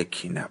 [0.00, 0.50] یکی نبود.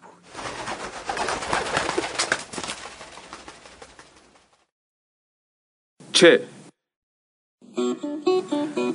[6.13, 6.41] چه؟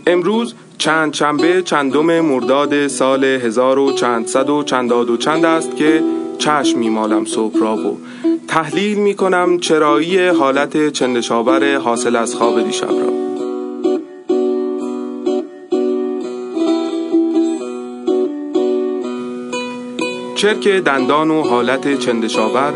[0.07, 5.77] امروز چند شنبه چندم مرداد سال هزار و چند صد و چنداد و چند است
[5.77, 6.03] که
[6.39, 8.01] چشم میمالم صبح را و
[8.49, 13.24] تحلیل می کنم چرایی حالت چندشاور حاصل از خواب دیشب را.
[20.35, 22.73] چرک دندان و حالت چندشاور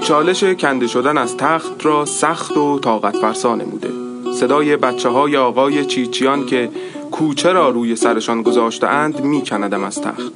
[0.00, 3.90] چالش کنده شدن از تخت را سخت و طاقت فرسا نموده.
[4.32, 6.70] صدای بچه های آقای چیچیان که
[7.10, 10.32] کوچه را روی سرشان گذاشتهاند می کندم از تخت.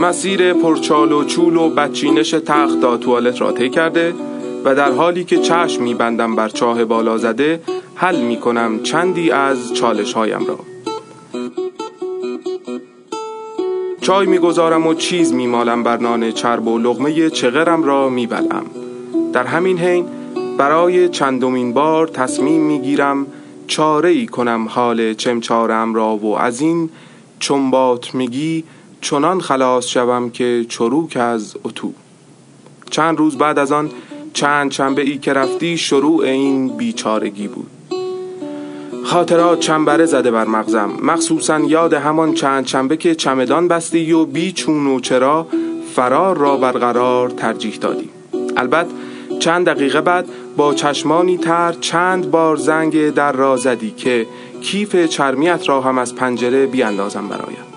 [0.00, 4.14] مسیر پرچال و چول و بچینش تخت تا توالت را طی کرده
[4.64, 7.60] و در حالی که چشم می بندم بر چاه بالا زده
[7.94, 10.58] حل می کنم چندی از چالش هایم را.
[14.04, 18.64] چای می‌گذارم و چیز میمالم بر نان چرب و لغمه چغرم را میبلم
[19.32, 20.06] در همین حین
[20.58, 23.26] برای چندمین بار تصمیم می‌گیرم
[23.66, 26.90] چاره ای کنم حال چمچارم را و از این
[27.40, 28.64] چنبات میگی
[29.00, 31.92] چنان خلاص شوم که چروک از اتو.
[32.90, 33.90] چند روز بعد از آن
[34.32, 37.73] چند شنبه ای که رفتی شروع این بیچارگی بود.
[39.04, 40.90] خاطرات چنبره زده بر مغزم.
[41.02, 45.46] مخصوصا یاد همان چند چنبه که چمدان بستی و بی چون و چرا
[45.94, 48.10] فرار را برقرار ترجیح دادی.
[48.56, 48.90] البته
[49.38, 54.26] چند دقیقه بعد با چشمانی تر چند بار زنگ در را زدی که
[54.60, 57.74] کیف چرمیت را هم از پنجره بیاندازم برایت.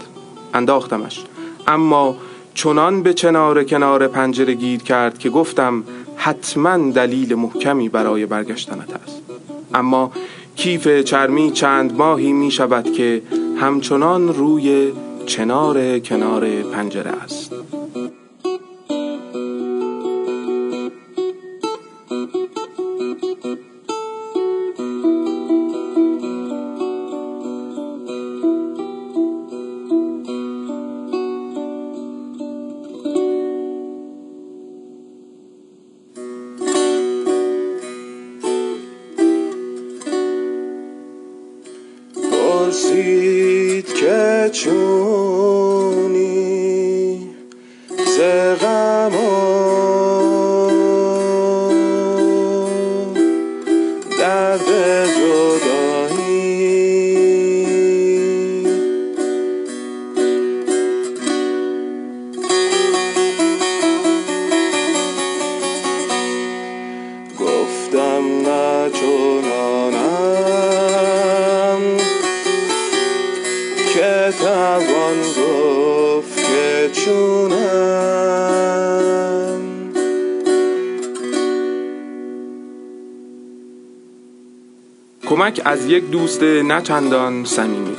[0.53, 1.23] انداختمش.
[1.67, 2.15] اما
[2.53, 5.83] چنان به چنار کنار پنجره گیر کرد که گفتم
[6.15, 9.21] حتما دلیل محکمی برای برگشتنت است.
[9.73, 10.11] اما
[10.57, 13.22] کیف چرمی چند ماهی می شود که
[13.59, 14.91] همچنان روی
[15.25, 17.46] چنار کنار پنجره است.
[54.57, 55.06] Father.
[85.47, 87.95] کمک از یک دوست نچندان صمیمی.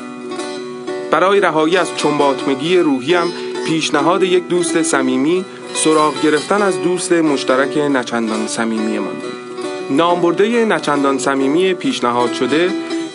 [1.11, 3.33] برای رهایی از چنباتمگی روحیم
[3.67, 5.45] پیشنهاد یک دوست صمیمی
[5.75, 9.07] سراغ گرفتن از دوست مشترک نچندان صمیمی من
[9.91, 12.71] نامبرده نچندان صمیمی پیشنهاد شده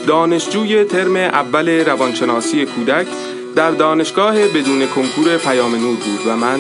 [0.08, 3.08] دانشجوی ترم اول روانشناسی کودک
[3.56, 6.60] در دانشگاه بدون کنکور پیام نور بود و من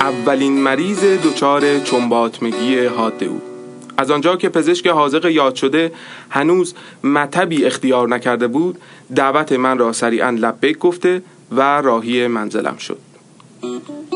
[0.00, 3.55] اولین مریض دچار چنباتمگی حاده او.
[3.96, 5.92] از آنجا که پزشک حاضق یاد شده
[6.30, 8.78] هنوز مطبی اختیار نکرده بود
[9.16, 11.22] دعوت من را سریعا لبیک گفته
[11.52, 12.98] و راهی منزلم شد.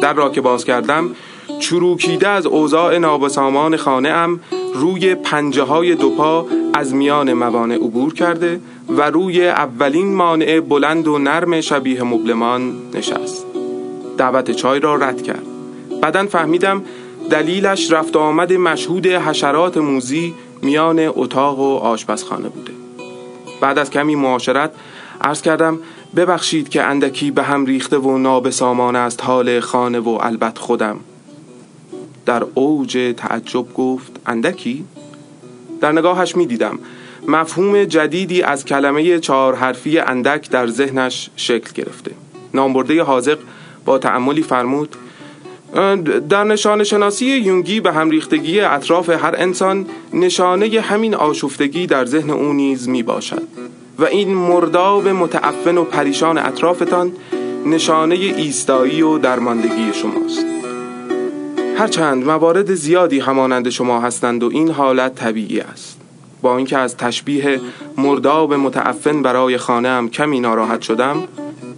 [0.03, 1.11] در را که باز کردم
[1.61, 4.41] چروکیده از اوضاع نابسامان خانه ام
[4.75, 11.09] روی پنجه های دو پا از میان موانع عبور کرده و روی اولین مانع بلند
[11.09, 13.47] و نرم شبیه مبلمان نشست.
[14.19, 15.47] دعوت چای را رد کرد.
[16.03, 16.83] بعدا فهمیدم
[17.31, 22.73] دلیلش رفت آمد مشهود حشرات موزی میان اتاق و آشپزخانه بوده.
[23.61, 24.73] بعد از کمی معاشرت
[25.21, 25.79] عرض کردم
[26.17, 31.01] ببخشید که اندکی به هم ریخته و نابسامان است حال خانه و البت خودم.
[32.27, 34.85] در اوج تعجب گفت اندکی؟
[35.81, 36.79] در نگاهش می دیدم
[37.29, 42.11] مفهوم جدیدی از کلمه چهار حرفی اندک در ذهنش شکل گرفته.
[42.55, 43.39] نامبرده حاضق
[43.85, 44.97] با تعملی فرمود
[46.29, 52.53] در نشان شناسی یونگی به همریختگی اطراف هر انسان نشانه همین آشفتگی در ذهن او
[52.53, 53.43] نیز می باشد.
[53.99, 57.13] و این مرداب متعفن و پریشان اطرافتان
[57.67, 60.47] نشانه ایستایی و درماندگی شماست.
[61.77, 66.01] هرچند موارد زیادی همانند شما هستند و این حالت طبیعی است.
[66.43, 67.61] با اینکه از تشبیه
[67.97, 71.23] مرداب متعفن برای خانه هم کمی ناراحت شدم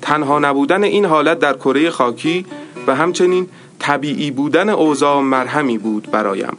[0.02, 2.46] تنها نبودن این حالت در کره خاکی
[2.86, 3.48] و همچنین
[3.82, 6.56] طبیعی بودن اوضاع مرهمی بود برایم.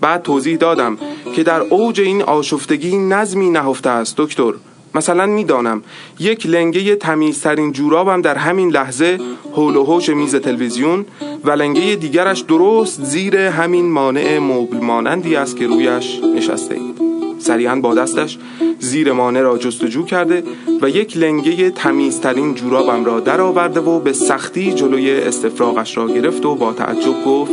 [0.00, 0.98] بعد توضیح دادم
[1.34, 4.52] که در اوج این آشفتگی نظمی نهفته است دکتر.
[4.94, 5.82] مثلا می‌دانم
[6.18, 9.18] یک لنگه تمیزترین جورابم در همین لحظه
[9.52, 11.04] حول و حوش میز تلویزیون
[11.44, 17.01] و لنگه دیگرش درست زیر همین مانع مبل مانندی است که رویش نشسته اید.
[17.42, 18.38] سریعا با دستش
[18.78, 20.42] زیر مانع را جستجو کرده
[20.82, 26.54] و یک لنگه تمیزترین جورابم را درآورده و به سختی جلوی استفراغش را گرفت و
[26.54, 27.52] با تعجب گفت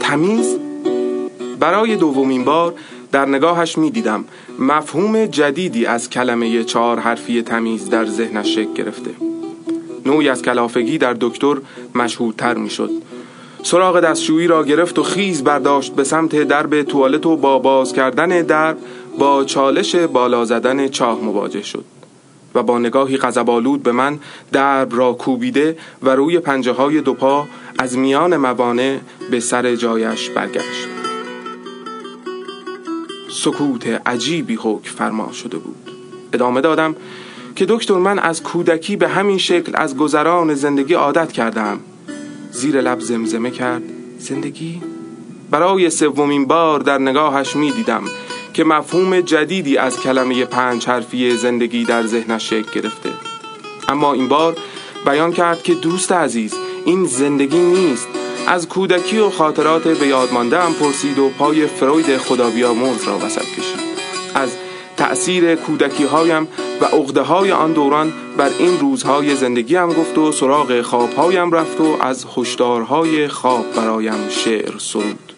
[0.00, 0.56] تمیز؟
[1.60, 2.74] برای دومین بار
[3.12, 4.24] در نگاهش می دیدم
[4.58, 9.10] مفهوم جدیدی از کلمه چهار حرفی تمیز در ذهنش شکل گرفته.
[10.06, 11.56] نوعی از کلافگی در دکتر
[11.94, 12.90] مشهورتر می شد
[13.66, 18.42] سراغ دستشویی را گرفت و خیز برداشت به سمت درب توالت و با باز کردن
[18.42, 18.78] درب
[19.18, 21.84] با چالش بالا زدن چاه مواجه شد
[22.54, 24.18] و با نگاهی غضبآلود به من
[24.52, 27.46] درب را کوبیده و روی پنجه های دو پا
[27.78, 28.98] از میان موانع
[29.30, 30.88] به سر جایش برگشت.
[33.30, 35.90] سکوت عجیبی حکم فرما شده بود.
[36.32, 36.96] ادامه دادم
[37.56, 41.80] که دکتر من از کودکی به همین شکل از گذران زندگی عادت کردم
[42.56, 43.82] زیر لب زمزمه کرد.
[44.18, 44.82] زندگی؟
[45.50, 48.02] برای سومین بار در نگاهش می دیدم
[48.54, 53.10] که مفهوم جدیدی از کلمه پنج حرفی زندگی در ذهنش شکل گرفته.
[53.88, 54.56] اما این بار
[55.06, 56.54] بیان کرد که دوست عزیز
[56.84, 58.08] این زندگی نیست.
[58.46, 63.44] از کودکی و خاطرات به یاد مانده پرسید و پای فروید خدا بیامرز را وسط
[63.44, 63.80] کشید.
[64.34, 64.50] از
[64.96, 66.48] تأثیر کودکی هایم
[66.80, 71.80] و عقده های آن دوران بر این روزهای زندگی هم گفت و سراغ خوابهایم رفت
[71.80, 75.32] و از هشدارهای خواب برایم شعر سرود.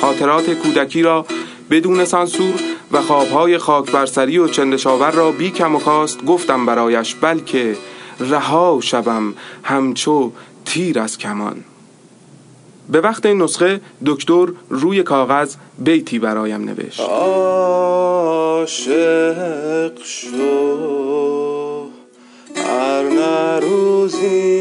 [0.00, 1.26] خاطرات کودکی را
[1.70, 2.54] بدون سانسور
[2.92, 7.76] و خوابهای خاک برسری و چندشاور را بی کم و کاست گفتم برایش بلکه
[8.20, 10.32] رها شوم همچو
[10.64, 11.64] تیر از کمان.
[12.88, 17.00] به وقت این نسخه دکتر روی کاغذ بیتی برایم نوشت.
[17.00, 18.72] عاشق
[20.04, 21.86] شو
[22.56, 24.60] هر نروزی.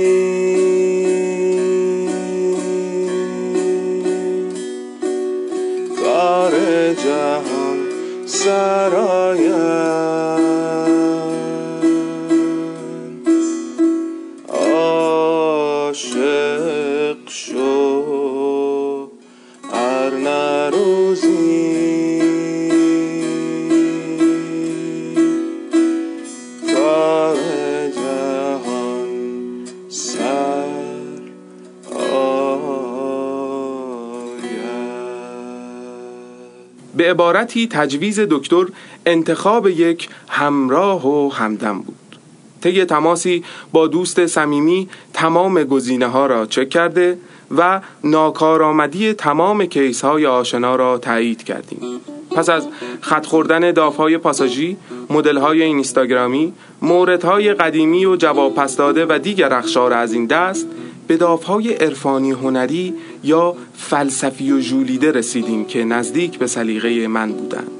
[6.03, 6.51] کار
[6.93, 7.77] جهان
[8.25, 10.28] سرایم
[37.09, 38.65] عبارتی تجویز دکتر
[39.05, 41.95] انتخاب یک همراه و همدم بود.
[42.61, 47.17] طی تماسی با دوست صمیمی تمام گزینه ها را چک کرده
[47.57, 51.79] و ناکارآمدی تمام کیس های آشنا را تایید کردیم.
[52.31, 52.67] پس از
[53.01, 54.77] خط خوردن داف های پاساژی،
[55.09, 60.25] مدل های اینستاگرامی، مورد های قدیمی و جواب پس داده و دیگر اخشار از این
[60.25, 60.67] دست
[61.09, 67.31] به داف های عرفانی هنری یا فلسفی و ژولیده رسیدیم که نزدیک به سلیقه من
[67.31, 67.71] بودند.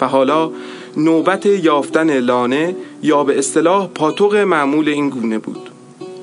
[0.00, 0.50] و حالا
[0.96, 5.70] نوبت یافتن لانه یا به اصطلاح پاتوق معمول این گونه بود.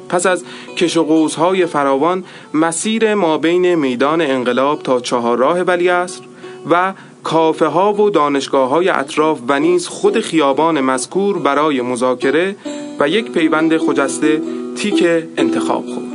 [0.10, 0.44] پس از
[0.78, 1.28] کش و
[1.66, 2.24] فراوان
[2.54, 6.22] مسیر ما بین میدان انقلاب تا چهارراه ولیعصر
[6.70, 12.56] و کافه ها و دانشگاه های اطراف و نیز خود خیابان مذکور برای مذاکره
[13.00, 14.42] و یک پیوند خجسته
[14.76, 15.04] تیک
[15.38, 16.13] انتخاب خورد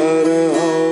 [0.00, 0.89] بر سر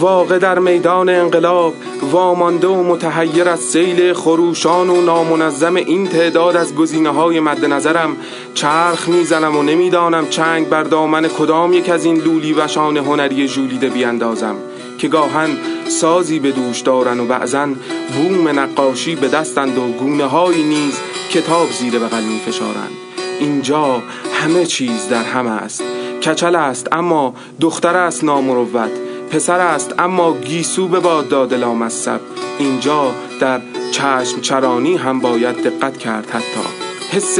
[0.00, 6.74] واقع در میدان انقلاب وامانده و متحیر از سیل خروشان و نامنظم این تعداد از
[6.74, 8.16] گزینه های مد نظرم.
[8.54, 13.88] چرخ می‌زنم و نمی‌دانم چنگ بر دامن کدام یک از این لولی وشان هنری ژولیده
[13.88, 14.54] بیاندازم
[14.98, 15.50] که گاهن
[15.88, 17.76] سازی به دوش دارن و بعضن
[18.16, 21.00] بوم نقاشی به دستند و گونه های نیز
[21.30, 22.92] کتاب زیر بغل می فشارند
[23.40, 24.02] اینجا
[24.32, 25.82] همه چیز در همه است.
[26.22, 28.90] کچل است اما دختر است نامروت.
[29.30, 32.20] پسر است اما گیسو به باد داده لامصب.
[32.58, 33.60] اینجا در
[33.92, 36.68] چشم چرانی هم باید دقت کرد حتی.
[37.12, 37.38] حس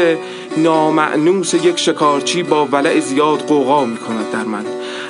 [0.57, 4.64] نامعنوس یک شکارچی با ولع زیاد قوقا می کند در من.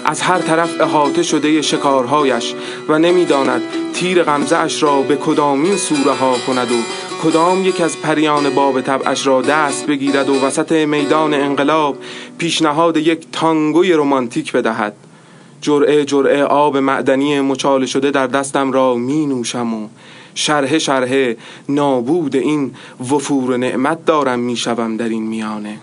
[0.04, 2.54] از هر طرف احاطه شده شکارهایش
[2.88, 3.62] و نمی‌داند
[3.94, 6.74] تیر غمزه را به کدامین سوره ها کند و
[7.22, 11.98] کدام یک از پریان باب طبعش را دست بگیرد و وسط میدان انقلاب
[12.38, 15.07] پیشنهاد یک تانگوی رمانتیک بدهد.
[15.60, 19.88] جرعه جرعه آب معدنی مچاله شده در دستم را می نوشم و
[20.34, 21.34] شرح شرح
[21.68, 22.74] نابود این
[23.10, 25.78] وفور نعمت دارم می شوم در این میانه.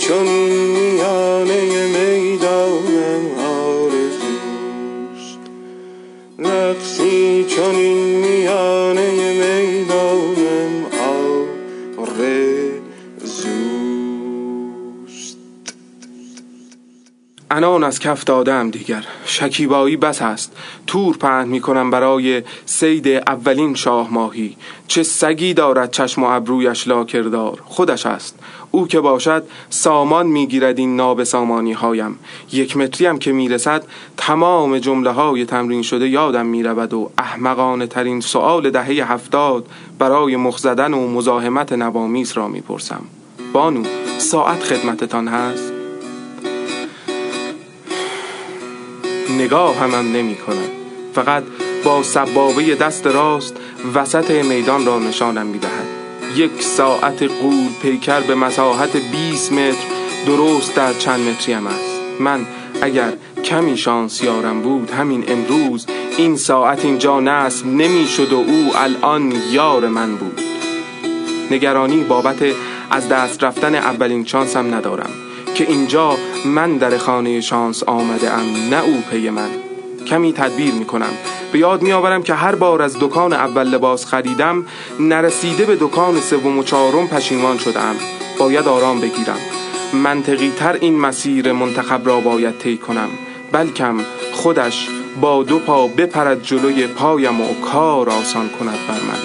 [0.00, 0.63] চন্দ্র
[17.84, 19.04] از کف دادم دیگر.
[19.26, 20.56] شکیبایی بس است.
[20.86, 24.56] تور پهن می کنم برای سید اولین شاه ماهی.
[24.86, 27.62] چه سگی دارد چشم و ابرویش لاکردار.
[27.64, 28.38] خودش است.
[28.70, 32.18] او که باشد سامان می‌گیرد این ناب سامانی هایم
[32.52, 33.84] یک متری هم که می‌رسد
[34.16, 39.66] تمام جمله های تمرین شده یادم می‌رود و احمقانه ترین سؤال دهه هفتاد
[39.98, 43.04] برای مخزدن و مزاحمت نوامیس را می‌پرسم.
[43.52, 43.82] بانو
[44.18, 45.73] ساعت خدمتتان هست؟
[49.30, 50.70] نگاه همم نمی کند
[51.14, 51.42] فقط
[51.84, 53.56] با سبابه دست راست
[53.94, 55.86] وسط میدان را نشانم می دهد
[56.36, 59.86] یک ساعت قول پیکر به مساحت 20 متر
[60.26, 62.20] درست در چند متریم است.
[62.20, 62.46] من
[62.82, 63.12] اگر
[63.44, 69.32] کمی شانس یارم بود همین امروز این ساعت اینجا نصب نمی شد و او الان
[69.50, 70.40] یار من بود.
[71.50, 72.42] نگرانی بابت
[72.90, 75.10] از دست رفتن اولین شانسم ندارم
[75.54, 79.48] که اینجا من در خانه شانس آمده ام نه او پی من.
[80.06, 81.12] کمی تدبیر می کنم
[81.52, 84.66] به یاد می آورم که هر بار از دکان اول لباس خریدم
[85.00, 87.96] نرسیده به دکان سوم و چهارم پشیمان شدم
[88.38, 89.38] باید آرام بگیرم.
[89.92, 93.08] منطقی تر این مسیر منتخب را باید طی کنم.
[93.52, 94.00] بلکم
[94.32, 94.88] خودش
[95.20, 99.18] با دو پا بپرد جلوی پایم و کار آسان کند بر من.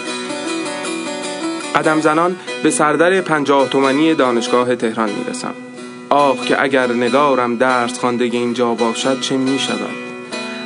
[1.75, 5.53] قدم زنان به سردر پنجاه تومنی دانشگاه تهران می رسم
[6.09, 9.95] آه که اگر نگارم درس خوانده اینجا باشد چه می شود؟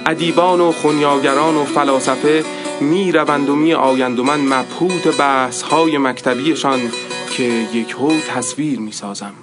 [0.06, 2.44] ادیبان و خونیاگران و فلاسفه
[2.82, 6.80] می روند و می آیند و من مبهوت بحث های مکتبیشان
[7.32, 9.34] که یک هو تصویر می سازم.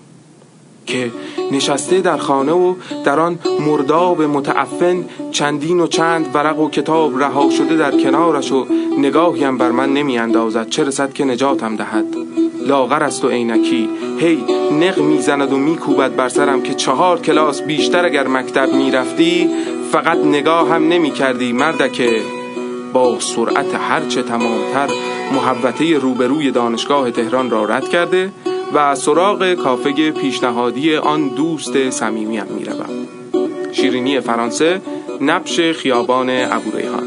[0.91, 1.11] که
[1.53, 7.51] نشسته در خانه و در آن مرداب متعفن چندین و چند ورق و کتاب رها
[7.51, 8.67] شده در کنارش و
[8.99, 12.05] نگاهیم بر من نمی اندازد چه رسد که نجاتم دهد؟
[12.67, 13.89] لاغر است و عینکی.
[14.19, 14.45] هی
[14.81, 19.51] نق می‌زند و میکوبد بر سرم که چهار کلاس بیشتر اگر مکتب می‌رفتی
[19.93, 22.23] فقط نگاه هم نمی کردی مردکه
[22.93, 24.89] با سرعت هرچه تمامتر
[25.33, 28.33] محوطه روبروی دانشگاه تهران را رد کرده
[28.75, 33.07] و سراغ کافه پیشنهادی آن دوست صمیمیم می‌روم.
[33.73, 34.81] شیرینی فرانسه
[35.21, 37.03] نبش خیابان ابوریحان.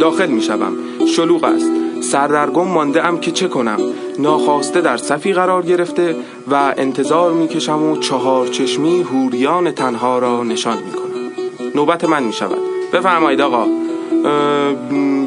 [0.00, 0.72] داخل می‌شوم.
[1.16, 1.70] شلوغ است.
[2.00, 3.78] سردرگم مانده ام که چه کنم؟
[4.18, 6.16] ناخواسته در صفی قرار گرفته
[6.50, 11.32] و انتظار می‌کشم و چهار چشمی هوریان تنها را نشان می‌کنم.
[11.74, 12.58] نوبت من می‌شود.
[12.92, 13.66] بفرمایید آقا.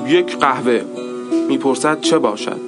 [0.07, 0.81] یک قهوه.
[1.49, 2.59] می‌پرسد چه باشد؟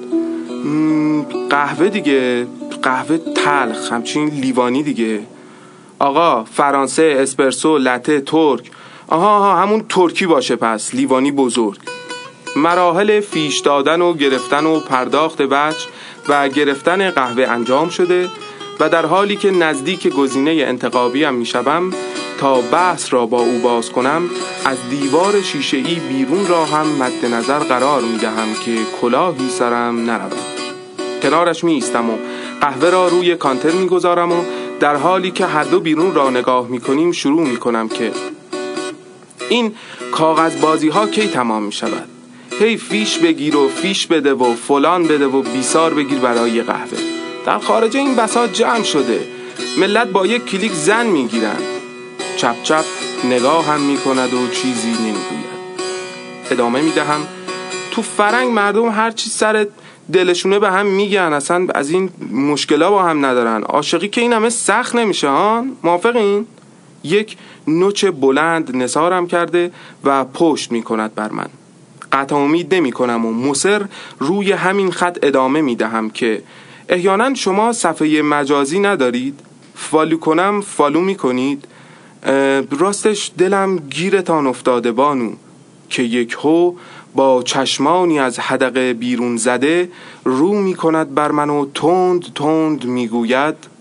[1.50, 2.46] قهوه دیگه.
[2.82, 5.20] قهوه تلخ همچین لیوانی دیگه.
[5.98, 8.70] آقا فرانسه اسپرسو لته ترک.
[9.08, 11.78] آها آها همون ترکی باشه پس لیوانی بزرگ.
[12.56, 15.86] مراحل فیش دادن و گرفتن و پرداخت وجه
[16.28, 18.28] و گرفتن قهوه انجام شده
[18.80, 21.90] و در حالی که نزدیک گزینه انتقابی هم می‌شوم
[22.38, 24.22] تا بحث را با او باز کنم
[24.64, 30.10] از دیوار شیشه ای بیرون را هم مد نظر قرار می دهم که کلاهی سرم
[30.10, 30.62] نرود.
[31.22, 32.16] کنارش می ایستم و
[32.62, 34.44] قهوه را روی کانتر می گذارم و
[34.80, 38.12] در حالی که هر دو بیرون را نگاه می کنیم شروع می کنم که
[39.48, 39.74] این
[40.12, 42.08] کاغذ بازی ها کی تمام می شود
[42.60, 46.98] هی فیش بگیر و فیش بده و فلان بده و بیسار بگیر برای قهوه.
[47.46, 49.20] در خارج این بساط جمع شده.
[49.78, 51.58] ملت با یک کلیک زن می‌گیرن.
[52.36, 52.84] چپ چپ
[53.24, 55.52] نگاه هم می‌کند و چیزی نمی‌گوید.
[56.50, 57.26] ادامه می‌دهم.
[57.90, 59.66] تو فرنگ مردم هر چی سر
[60.12, 63.62] دلشونه به هم میگن اصلا از این مشکلا با هم ندارن.
[63.62, 66.46] عاشقی که این همه سخت نمیشه ها موافقین؟
[67.04, 67.36] یک
[67.68, 69.70] نوچ بلند نثارم کرده
[70.04, 71.46] و پشت می‌کند بر من.
[72.12, 73.82] قطع امید نمی کنم و مصر
[74.18, 76.42] روی همین خط ادامه می دهم که
[76.88, 79.40] احیانا شما صفحه مجازی ندارید.
[79.74, 81.64] follow کنم follow می کنید
[82.78, 85.32] راستش دلم گیرتان افتاده بانو.
[85.90, 86.74] که یک هو
[87.14, 89.88] با چشمانی از حدقه بیرون زده
[90.24, 93.71] رو می کند بر من و تند تند می گوید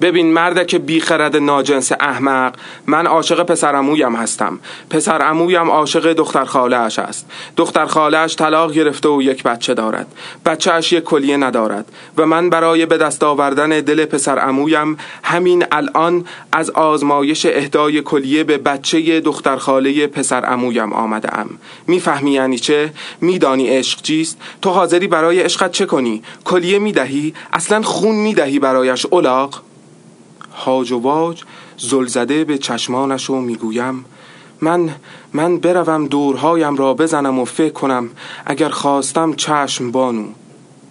[0.00, 2.54] ببین مرده که بیخرد ناجنس احمق
[2.86, 4.58] من عاشق پسر امویم هستم.
[4.90, 7.26] پسر امویم عاشق دختر خاله اش است.
[7.56, 10.06] دختر خاله اش طلاق گرفته و یک بچه دارد.
[10.46, 15.64] بچه اش یک کلیه ندارد و من برای به دست آوردن دل پسر امویم همین
[15.72, 21.50] الان از آزمایش اهدای کلیه به بچه دختر خاله پسر امویم آمده ام
[21.86, 27.82] می‌فهمی یعنی چه؟ میدانی عشق چیست؟ تو حاضری برای عشقت چه کنی؟ کلیه می‌دهی؟ اصلا
[27.82, 29.62] خون می‌دهی برایش اولاق
[30.64, 31.42] هاج و واج
[31.76, 34.04] زلزده به چشمانش و می‌گویم.
[34.60, 34.90] من
[35.32, 38.10] من بروم دورهایم را بزنم و فکر کنم
[38.46, 40.24] اگر خواستم چشم بانو.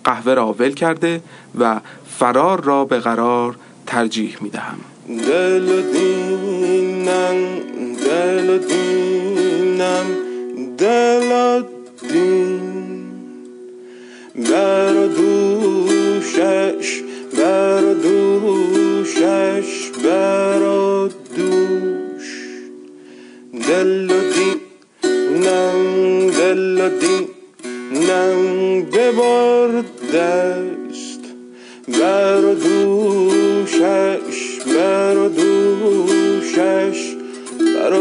[0.03, 1.21] قهوه را ول کرده
[1.59, 1.79] و
[2.19, 4.77] فرار را به قرار ترجیح می دهم
[5.07, 7.35] دل دینم
[8.05, 10.05] دل دینم
[10.77, 11.63] دل
[12.09, 12.57] دین.
[14.35, 17.03] بر دوشش
[17.37, 20.59] بر دوشش بر
[21.35, 22.29] دوش.
[23.67, 24.13] دل و
[25.43, 26.89] نم دل و
[27.91, 31.21] نم ببر دست
[31.87, 34.39] بر دوشش
[34.75, 37.15] بر دوشش
[37.75, 37.93] بر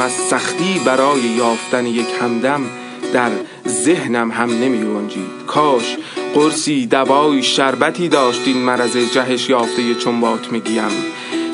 [0.00, 2.60] حجم از سختی برای یافتن یک همدم
[3.12, 3.30] در
[3.68, 5.30] ذهنم هم نمی رنجید.
[5.46, 5.96] کاش
[6.34, 10.82] قرصی دوای شربتی داشت این مرض جهش یافته چنبات میگیم.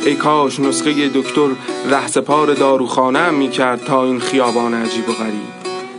[0.07, 1.49] ای کاش نسخه دکتر
[1.91, 5.57] رهسپار داروخانه هم می کرد تا این خیابان عجیب و غریب.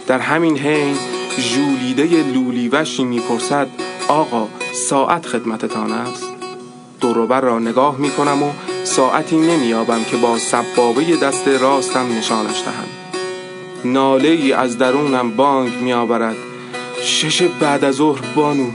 [0.07, 0.97] در همین حین
[1.39, 3.67] ژولیده لولیوشی می‌پرسد
[4.07, 4.47] آقا
[4.89, 6.27] ساعت خدمتتان است؟
[7.01, 8.51] دوروبر را نگاه می کنم و
[8.87, 12.87] ساعتی نمیابم که با سبابه دست راستم نشانش دهم.
[13.93, 16.35] ناله ای از درونم بانگ میآورد.
[17.01, 18.67] شش بعد از ظهر بانو.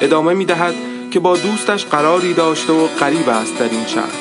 [0.00, 0.74] ادامه می دهد
[1.10, 4.12] که با دوستش قراری داشته و قریب است در این شهر.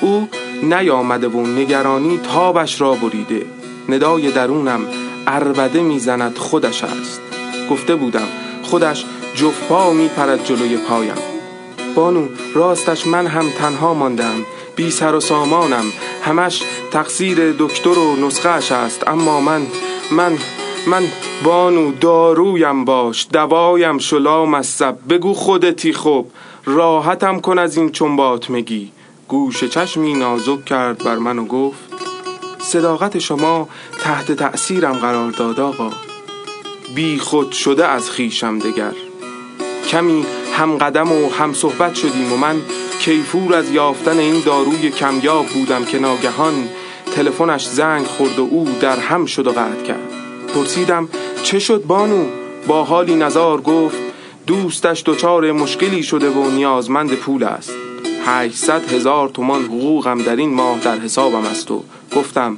[0.00, 0.28] او
[0.62, 3.46] نیامده و نگرانی تابش را بریده.
[3.88, 4.80] ندای درونم
[5.26, 7.20] اربده می‌زند خودش است.
[7.70, 8.28] گفته بودم
[8.62, 9.04] خودش
[9.34, 11.14] جفت پا می پرد جلوی پایم.
[11.94, 14.44] بانو راستش من هم تنها ماندم
[14.76, 15.84] بی سر و سامانم.
[16.22, 19.08] همش تقصیر دکتر و نسخهش است.
[19.08, 19.66] اما من
[20.10, 20.38] من
[20.86, 21.02] من
[21.44, 23.26] بانو دارویم باش.
[23.32, 26.30] دوایم شلا مصب بگو خودتی خوب.
[26.64, 28.92] راحتم کن از این چنبات مگی.
[29.28, 31.78] گوش چشمی نازک کرد بر من و گفت
[32.58, 33.68] صداقت شما
[34.00, 35.90] تحت تأثیرم قرار داد آقا.
[36.94, 39.11] بی خود شده از خیشم دگر.
[39.92, 42.56] کمی هم قدم و هم صحبت شدیم و من
[43.00, 46.68] کیفور از یافتن این داروی کمیاب بودم که ناگهان
[47.16, 50.10] تلفنش زنگ خورد و او در هم شد و قطع کرد.
[50.54, 51.08] پرسیدم
[51.42, 52.24] چه شد بانو؟
[52.66, 53.96] با حالی نزار گفت
[54.46, 57.72] دوستش دچار مشکلی شده و نیازمند پول است.
[58.26, 61.84] 800 هزار تومان حقوقم در این ماه در حسابم است و
[62.16, 62.56] گفتم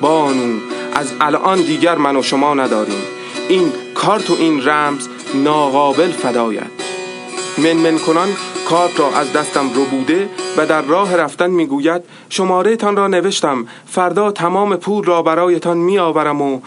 [0.00, 0.58] بانو
[0.94, 3.02] از الان دیگر من و شما نداریم.
[3.48, 3.72] این
[4.06, 6.70] کارت و این رمز ناقابل فدایت.
[7.58, 8.28] من کنان
[8.68, 13.66] کارت را از دستم رو بوده و در راه رفتن می‌گوید شماره تان را نوشتم.
[13.86, 16.60] فردا تمام پول را برایتان میآورم و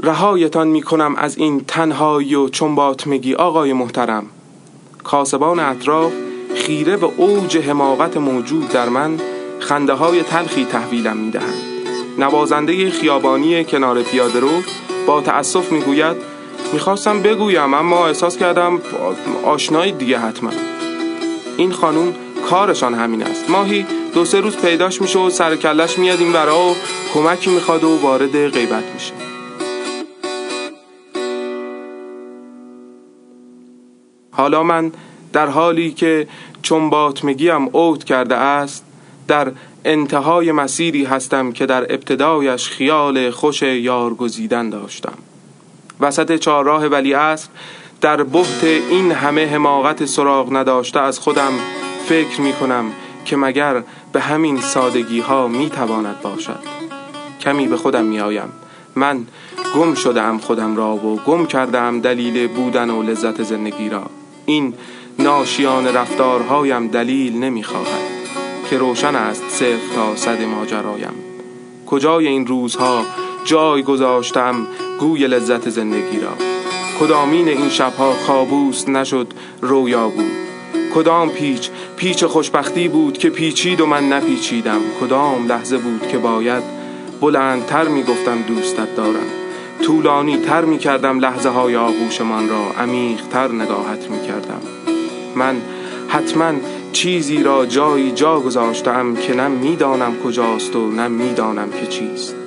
[0.00, 4.26] رهایتان می‌کنم از این تنهایی و چنباتمگی آقای محترم.
[5.04, 6.12] کاسبان اطراف
[6.54, 9.20] خیره و اوج حماقت موجود در من
[9.60, 11.62] خنده های تلخی تحویلم می‌دهند.
[12.18, 14.50] نوازنده خیابانی کنار پیاده رو
[15.06, 16.35] با تأسف می‌گوید
[16.72, 18.80] می‌خواستم بگویم اما احساس کردم
[19.44, 20.50] آشنایی دیگه حتما.
[21.56, 22.14] این خانوم
[22.50, 23.50] کارشان همین است.
[23.50, 26.74] ماهی دو سه روز پیداش میشه و سر کلش میاد این ورا و
[27.14, 29.12] کمکی می‌خواد و وارد غیبت میشه.
[34.30, 34.92] حالا من
[35.32, 36.28] در حالی که
[36.62, 38.84] چون باطمگیم اوت کرده است
[39.28, 39.52] در
[39.84, 45.18] انتهای مسیری هستم که در ابتدایش خیال خوش یار گزیدن داشتم.
[46.00, 47.48] وسط چهارراه ولی اصر
[48.00, 51.52] در بحت این همه حماقت سراغ نداشته از خودم
[52.08, 52.92] فکر می کنم
[53.24, 53.82] که مگر
[54.12, 56.58] به همین سادگی ها می تواند باشد.
[57.40, 58.48] کمی به خودم می آیم
[58.96, 59.26] من
[59.74, 64.02] گم شدم خودم را و گم کردم دلیل بودن و لذت زندگی را.
[64.46, 64.74] این
[65.18, 68.16] ناشیان رفتارهایم دلیل نمی‌خواهد
[68.70, 71.14] که روشن است صفر تا صد ماجرایم.
[71.86, 73.04] کجای این روزها
[73.46, 74.66] جای گذاشتم
[75.00, 76.32] گوی لذت زندگی را.
[77.00, 79.26] کدامین این شبها کابوس نشد
[79.60, 80.32] رویا بود.
[80.94, 84.80] کدام پیچ؟ پیچ خوشبختی بود که پیچید و من نپیچیدم.
[85.00, 86.62] کدام لحظه بود که باید
[87.20, 89.26] بلندتر می‌گفتم دوستت دارم.
[89.82, 92.82] طولانی تر می کردم لحظه های آغوشمان را.
[92.82, 94.60] عمیق تر نگاهت می کردم
[95.36, 95.56] من
[96.08, 96.52] حتما
[96.92, 102.45] چیزی را جایی جا گذاشتم که نه می‌دانم کجاست و نه می‌دانم که چیست.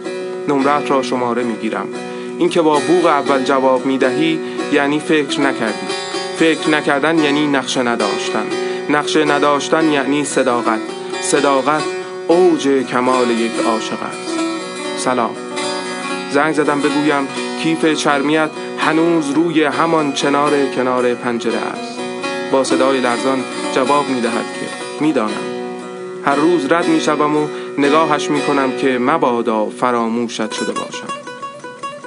[0.49, 1.87] نمرت را شماره می‌گیرم.
[2.39, 4.39] اینکه با بوغ اول جواب می‌دهی
[4.73, 5.87] یعنی فکر نکردی.
[6.37, 8.45] فکر نکردن یعنی نقشه نداشتن.
[8.89, 10.79] نقشه نداشتن یعنی صداقت.
[11.21, 11.83] صداقت
[12.27, 14.39] اوج کمال یک عاشق است.
[14.97, 15.35] سلام.
[16.31, 17.27] زنگ زدم بگویم
[17.63, 21.99] کیف چرمیت هنوز روی همان چنار کنار پنجره است.
[22.51, 23.43] با صدای لرزان
[23.75, 24.67] جواب می دهد که
[25.03, 25.58] می‌دانم.
[26.25, 31.07] هر روز رد می شوم و نگاهش می کنم که مبادا فراموشت شده باشم.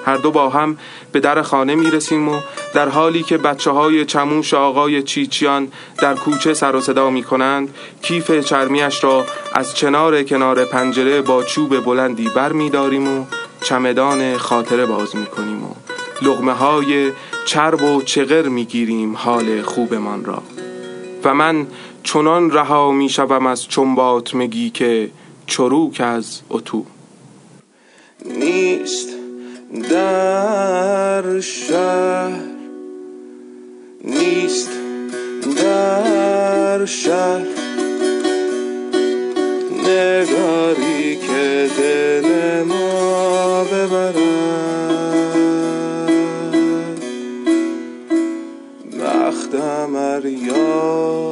[0.05, 0.77] هر دو با هم
[1.13, 2.41] به در خانه می رسیم و
[2.75, 7.75] در حالی که بچه های چموش آقای چیچیان در کوچه سر و صدا می کنند
[8.03, 13.25] کیف چرمیش را از چنار کنار پنجره با چوب بلندی بر می داریم و
[13.65, 15.75] چمدان خاطره باز می کنیم و
[16.23, 17.13] لغمه های
[17.47, 20.43] چرب و چغر می گیریم حال خوبمان را.
[21.25, 21.67] و من
[22.03, 25.11] چنان رها می شوم از چنبات مگی که
[25.47, 26.85] چروک از اتو.
[28.25, 29.09] نیست
[29.91, 32.41] در شهر
[34.05, 34.71] نیست
[35.57, 37.47] در شهر.
[39.87, 44.17] نگاری که دل ما ببرد
[48.99, 49.82] وقتم
[50.23, 51.32] Maria.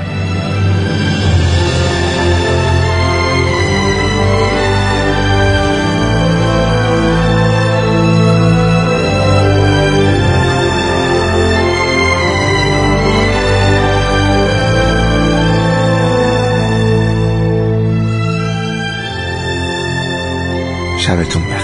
[21.11, 21.60] 下的重。